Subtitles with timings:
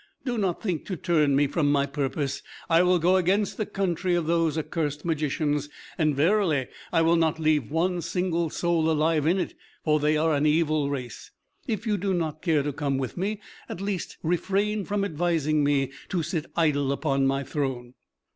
[0.25, 2.41] Do not think to turn me from my purpose.
[2.71, 7.37] I will go against the country of these accursed magicians, and verily I will not
[7.37, 9.53] leave one single soul alive in it,
[9.83, 11.29] for they are an evil race.
[11.67, 15.91] If you do not care to come with me, at least refrain from advising me
[16.09, 17.93] to sit idle upon my throne."